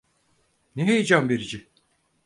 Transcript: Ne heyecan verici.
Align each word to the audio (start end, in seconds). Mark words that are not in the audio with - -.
Ne 0.75 0.85
heyecan 0.87 1.29
verici. 1.29 1.67